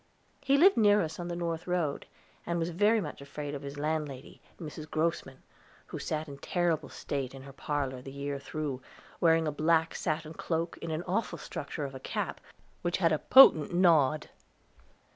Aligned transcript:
He 0.43 0.57
lived 0.57 0.77
near 0.77 1.03
us 1.03 1.19
on 1.19 1.27
the 1.27 1.35
north 1.35 1.67
road, 1.67 2.07
and 2.43 2.57
was 2.57 2.71
very 2.71 2.99
much 2.99 3.21
afraid 3.21 3.53
of 3.53 3.61
his 3.61 3.77
landlady, 3.77 4.41
Mrs. 4.59 4.89
Grossman, 4.89 5.43
who 5.85 5.99
sat 5.99 6.27
in 6.27 6.39
terrible 6.39 6.89
state 6.89 7.35
in 7.35 7.43
her 7.43 7.53
parlor, 7.53 8.01
the 8.01 8.11
year 8.11 8.39
through, 8.39 8.81
wearing 9.19 9.47
a 9.47 9.51
black 9.51 9.93
satin 9.93 10.33
cloak 10.33 10.75
and 10.81 10.91
an 10.91 11.03
awful 11.03 11.37
structure 11.37 11.85
of 11.85 11.93
a 11.93 11.99
cap, 11.99 12.41
which 12.81 12.97
had 12.97 13.11
a 13.11 13.19
potent 13.19 13.75
nod. 13.75 14.29